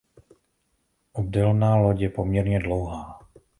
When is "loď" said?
1.75-1.99